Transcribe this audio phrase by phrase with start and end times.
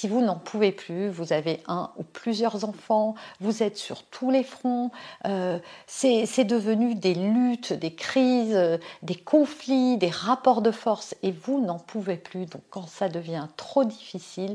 [0.00, 4.30] Si vous n'en pouvez plus, vous avez un ou plusieurs enfants, vous êtes sur tous
[4.30, 4.92] les fronts,
[5.26, 5.58] euh,
[5.88, 11.60] c'est devenu des luttes, des crises, euh, des conflits, des rapports de force, et vous
[11.60, 12.46] n'en pouvez plus.
[12.46, 14.54] Donc quand ça devient trop difficile,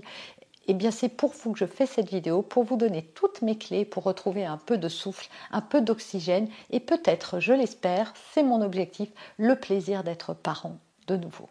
[0.70, 3.58] eh bien c'est pour vous que je fais cette vidéo, pour vous donner toutes mes
[3.58, 8.44] clés pour retrouver un peu de souffle, un peu d'oxygène, et peut-être, je l'espère, c'est
[8.44, 11.50] mon objectif, le plaisir d'être parent de nouveau.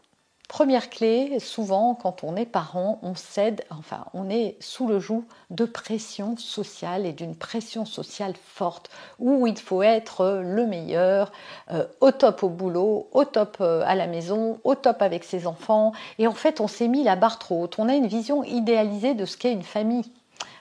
[0.53, 5.25] Première clé, souvent quand on est parent, on cède, enfin on est sous le joug
[5.49, 11.33] de pression sociale et d'une pression sociale forte où il faut être le meilleur,
[11.71, 15.47] euh, au top au boulot, au top euh, à la maison, au top avec ses
[15.47, 15.93] enfants.
[16.19, 17.79] Et en fait on s'est mis la barre trop haute.
[17.79, 20.13] On a une vision idéalisée de ce qu'est une famille.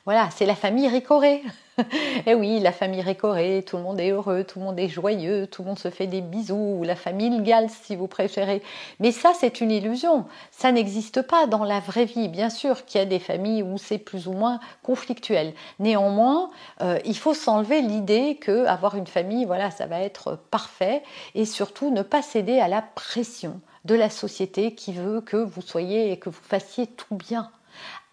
[0.05, 1.44] Voilà, c'est la famille ricorée.
[2.27, 5.47] Eh oui, la famille récorée, tout le monde est heureux, tout le monde est joyeux,
[5.47, 8.61] tout le monde se fait des bisous, ou la famille gale si vous préférez.
[8.99, 10.25] Mais ça, c'est une illusion.
[10.52, 12.27] Ça n'existe pas dans la vraie vie.
[12.27, 15.53] Bien sûr qu'il y a des familles où c'est plus ou moins conflictuel.
[15.79, 21.02] Néanmoins, euh, il faut s'enlever l'idée que avoir une famille, voilà, ça va être parfait,
[21.33, 25.61] et surtout ne pas céder à la pression de la société qui veut que vous
[25.61, 27.49] soyez et que vous fassiez tout bien.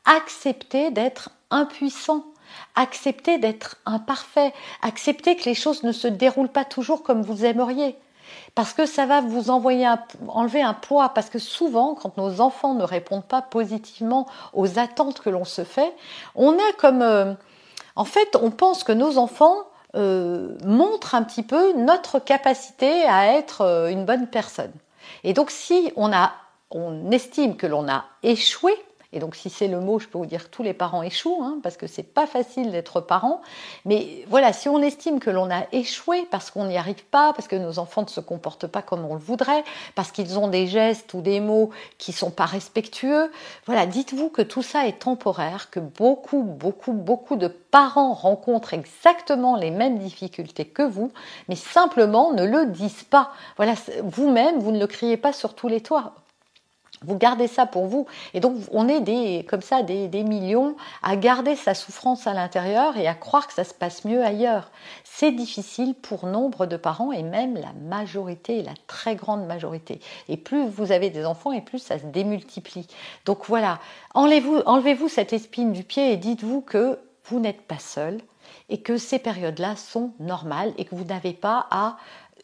[0.06, 2.24] Acceptez d'être impuissant
[2.74, 7.96] Acceptez d'être imparfait, acceptez que les choses ne se déroulent pas toujours comme vous aimeriez.
[8.54, 9.88] Parce que ça va vous envoyer
[10.28, 11.10] enlever un poids.
[11.10, 15.64] Parce que souvent, quand nos enfants ne répondent pas positivement aux attentes que l'on se
[15.64, 15.94] fait,
[16.34, 17.02] on a comme.
[17.02, 17.34] Euh,
[17.96, 19.56] en fait, on pense que nos enfants
[19.96, 24.72] euh, montrent un petit peu notre capacité à être euh, une bonne personne.
[25.24, 26.32] Et donc, si on, a,
[26.70, 28.72] on estime que l'on a échoué,
[29.14, 31.60] et donc, si c'est le mot, je peux vous dire tous les parents échouent, hein,
[31.62, 33.40] parce que c'est pas facile d'être parent.
[33.86, 37.48] Mais voilà, si on estime que l'on a échoué parce qu'on n'y arrive pas, parce
[37.48, 39.64] que nos enfants ne se comportent pas comme on le voudrait,
[39.94, 43.32] parce qu'ils ont des gestes ou des mots qui sont pas respectueux,
[43.64, 49.56] voilà, dites-vous que tout ça est temporaire, que beaucoup, beaucoup, beaucoup de parents rencontrent exactement
[49.56, 51.12] les mêmes difficultés que vous,
[51.48, 53.32] mais simplement ne le disent pas.
[53.56, 56.12] Voilà, vous-même, vous ne le criez pas sur tous les toits.
[57.04, 58.06] Vous gardez ça pour vous.
[58.34, 62.96] Et donc, on est des, comme ça des, millions à garder sa souffrance à l'intérieur
[62.96, 64.70] et à croire que ça se passe mieux ailleurs.
[65.04, 70.00] C'est difficile pour nombre de parents et même la majorité, la très grande majorité.
[70.28, 72.86] Et plus vous avez des enfants et plus ça se démultiplie.
[73.24, 73.78] Donc voilà,
[74.14, 78.20] enlevez-vous enlevez -vous cette espine du pied et dites-vous que vous n'êtes pas seul
[78.68, 81.96] et que ces périodes-là sont normales et que vous n'avez pas à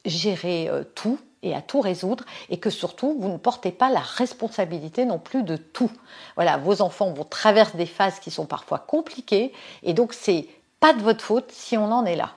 [0.04, 4.00] gérer euh, tout et à tout résoudre et que surtout vous ne portez pas la
[4.00, 5.92] responsabilité non plus de tout.
[6.34, 9.52] Voilà, vos enfants vont traverser des phases qui sont parfois compliquées
[9.84, 10.48] et donc c'est
[10.80, 12.30] pas de votre faute si on en est là.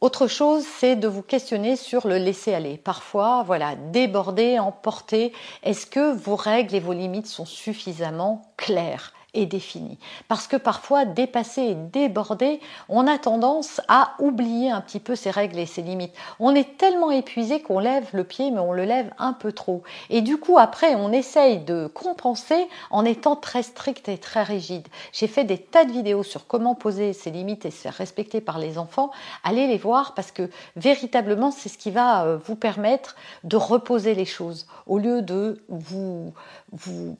[0.00, 2.78] Autre chose, c'est de vous questionner sur le laisser aller.
[2.78, 5.34] Parfois, voilà, déborder, emporter.
[5.62, 9.12] Est-ce que vos règles et vos limites sont suffisamment claires?
[9.34, 9.98] Et définie.
[10.28, 15.30] Parce que parfois, dépassé et débordé, on a tendance à oublier un petit peu ses
[15.30, 16.14] règles et ses limites.
[16.38, 19.82] On est tellement épuisé qu'on lève le pied, mais on le lève un peu trop.
[20.08, 24.86] Et du coup, après, on essaye de compenser en étant très strict et très rigide.
[25.12, 28.40] J'ai fait des tas de vidéos sur comment poser ses limites et se faire respecter
[28.40, 29.10] par les enfants.
[29.44, 34.14] Allez les voir parce que véritablement, c'est ce qui va euh, vous permettre de reposer
[34.14, 36.32] les choses au lieu de vous,
[36.72, 37.16] vous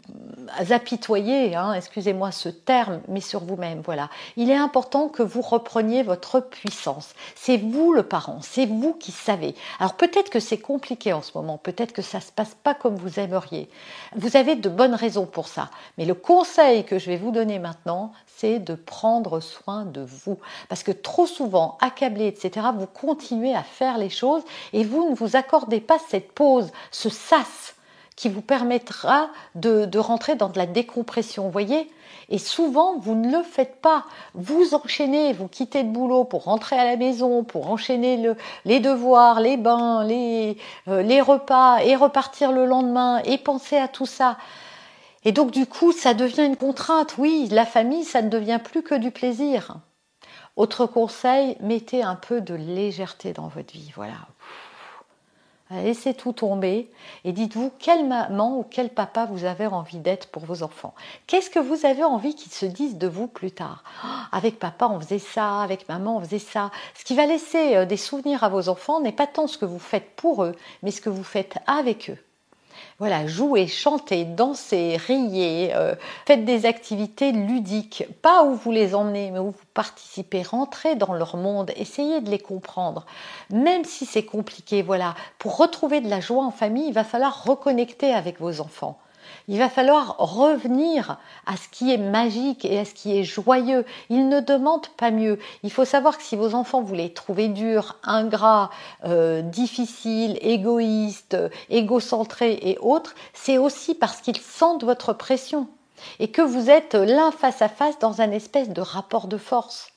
[0.71, 3.83] apitoyer, hein, excusez-moi ce terme, mais sur vous-même.
[3.85, 4.09] Voilà.
[4.39, 7.11] Il est important que vous repreniez votre puissance.
[7.35, 9.55] C'est vous le parent, c'est vous qui savez.
[9.79, 12.97] Alors peut-être que c'est compliqué en ce moment, peut-être que ça se passe pas comme
[12.97, 13.69] vous aimeriez.
[14.17, 15.69] Vous avez de bonnes raisons pour ça.
[15.99, 20.39] Mais le conseil que je vais vous donner maintenant, c'est de prendre soin de vous.
[20.71, 24.43] Parce que trop souvent, accablé, etc., vous continuez à faire les choses
[24.73, 27.75] et vous ne vous accordez pas cette pause, ce sas
[28.17, 31.91] qui vous permettra de, rentrer dans de la décompression, voyez
[32.29, 34.05] Et souvent, vous ne le faites pas.
[34.35, 38.35] Vous enchaînez, vous quittez le boulot pour rentrer à la maison, pour enchaîner
[38.65, 40.59] les devoirs, les bains, les,
[40.89, 44.37] euh, les repas, et repartir le lendemain, et penser à tout ça.
[45.25, 47.17] Et donc du coup, ça devient une contrainte.
[47.19, 49.77] Oui, la famille, ça ne devient plus que du plaisir.
[50.57, 53.93] Autre conseil, mettez un peu de légèreté dans votre vie.
[53.97, 54.15] Voilà.
[55.71, 56.91] Laissez tout tomber
[57.25, 60.95] et dites-vous quelle maman ou quel papa vous avez envie d'être pour vos enfants.
[61.29, 63.85] Qu'est-ce que vous avez envie qu'ils se disent de vous plus tard?
[64.05, 66.73] Oh, Avec papa, on faisait ça, avec maman, on faisait ça.
[66.95, 69.65] Ce qui va laisser euh, des souvenirs à vos enfants n'est pas tant ce que
[69.65, 72.19] vous faites pour eux, mais ce que vous faites avec eux
[72.99, 75.95] voilà, jouez, chantez, dansez, riez, euh,
[76.27, 81.15] faites des activités ludiques, pas où vous les emmenez, mais où vous participez, rentrez dans
[81.15, 83.07] leur monde, essayez de les comprendre.
[83.51, 87.45] Même si c'est compliqué, voilà, pour retrouver de la joie en famille, il va falloir
[87.45, 88.99] reconnecter avec vos enfants.
[89.49, 93.85] Il va falloir revenir à ce qui est magique et à ce qui est joyeux.
[94.09, 95.39] Ils ne demandent pas mieux.
[95.63, 98.71] Il faut savoir que si vos enfants vous les trouvez durs, ingrats,
[99.05, 101.37] euh, difficiles, égoïstes,
[101.69, 105.69] égocentrés et autres, c'est aussi parce qu'ils sentent votre pression
[106.19, 109.93] et que vous êtes l'un face à face dans un espèce de rapport de force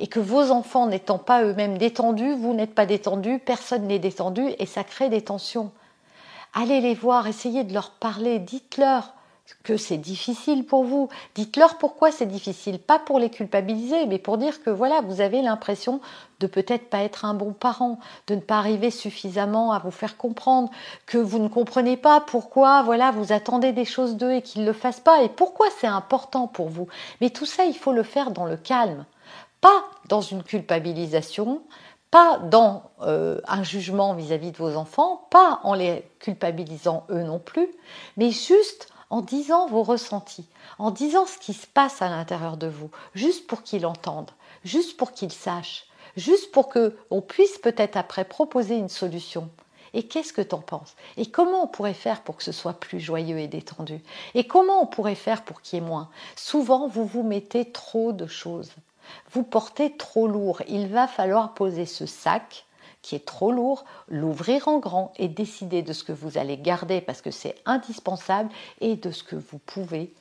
[0.00, 4.42] et que vos enfants n'étant pas eux-mêmes détendus, vous n'êtes pas détendu, personne n'est détendu
[4.58, 5.70] et ça crée des tensions.
[6.54, 9.14] Allez les voir, essayez de leur parler, dites-leur
[9.62, 11.08] que c'est difficile pour vous.
[11.34, 15.42] Dites-leur pourquoi c'est difficile, pas pour les culpabiliser, mais pour dire que voilà, vous avez
[15.42, 16.00] l'impression
[16.40, 20.16] de peut-être pas être un bon parent, de ne pas arriver suffisamment à vous faire
[20.16, 20.70] comprendre,
[21.06, 24.66] que vous ne comprenez pas pourquoi voilà, vous attendez des choses d'eux et qu'ils ne
[24.66, 26.88] le fassent pas et pourquoi c'est important pour vous.
[27.20, 29.04] Mais tout ça, il faut le faire dans le calme,
[29.60, 31.60] pas dans une culpabilisation,
[32.10, 37.38] pas dans euh, un jugement vis-à-vis de vos enfants, pas en les culpabilisant eux non
[37.38, 37.68] plus,
[38.16, 40.46] mais juste en disant vos ressentis,
[40.78, 44.30] en disant ce qui se passe à l'intérieur de vous, juste pour qu'ils entendent,
[44.64, 45.86] juste pour qu'ils sachent,
[46.16, 49.48] juste pour que on puisse peut-être après proposer une solution.
[49.92, 50.94] Et qu'est-ce que tu en penses?
[51.16, 54.00] Et comment on pourrait faire pour que ce soit plus joyeux et détendu?
[54.34, 56.08] Et comment on pourrait faire pour qu'il y ait moins?
[56.36, 58.70] Souvent, vous vous mettez trop de choses
[59.32, 60.62] vous portez trop lourd.
[60.68, 62.66] Il va falloir poser ce sac
[63.02, 67.00] qui est trop lourd, l'ouvrir en grand et décider de ce que vous allez garder
[67.00, 70.12] parce que c'est indispensable et de ce que vous pouvez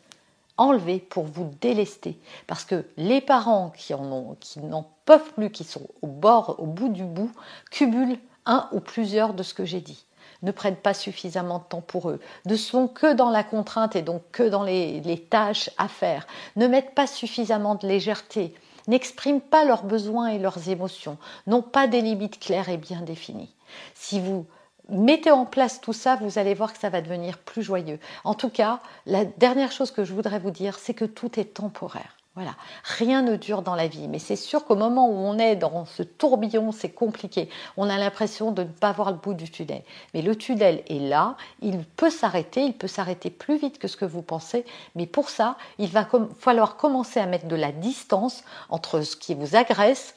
[0.57, 2.19] enlever pour vous délester.
[2.47, 6.55] Parce que les parents qui en ont, qui n'en peuvent plus, qui sont au bord,
[6.59, 7.31] au bout du bout,
[7.71, 10.05] cumulent un ou plusieurs de ce que j'ai dit
[10.41, 14.01] ne prennent pas suffisamment de temps pour eux, ne sont que dans la contrainte et
[14.01, 18.55] donc que dans les, les tâches à faire, ne mettent pas suffisamment de légèreté,
[18.89, 23.55] n'expriment pas leurs besoins et leurs émotions, n'ont pas des limites claires et bien définies.
[23.93, 24.45] Si vous
[24.89, 27.99] mettez en place tout ça, vous allez voir que ça va devenir plus joyeux.
[28.23, 31.53] En tout cas, la dernière chose que je voudrais vous dire, c'est que tout est
[31.53, 32.18] temporaire.
[32.39, 32.55] Voilà,
[32.85, 35.83] rien ne dure dans la vie, mais c'est sûr qu'au moment où on est dans
[35.83, 37.49] ce tourbillon, c'est compliqué.
[37.75, 39.81] On a l'impression de ne pas voir le bout du tunnel.
[40.13, 43.97] Mais le tunnel est là, il peut s'arrêter, il peut s'arrêter plus vite que ce
[43.97, 44.63] que vous pensez,
[44.95, 46.07] mais pour ça, il va
[46.37, 50.15] falloir commencer à mettre de la distance entre ce qui vous agresse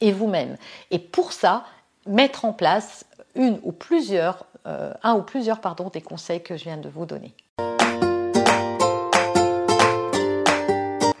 [0.00, 0.56] et vous-même.
[0.90, 1.62] Et pour ça,
[2.04, 3.06] mettre en place
[3.36, 3.52] euh,
[5.04, 7.32] un ou plusieurs pardon, des conseils que je viens de vous donner.